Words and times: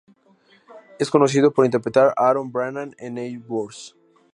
Es 0.97 1.11
conocido 1.11 1.53
por 1.53 1.63
interpretar 1.63 2.07
a 2.17 2.27
Aaron 2.29 2.51
Brennan 2.51 2.95
en 2.97 3.13
"Neighbours". 3.13 3.95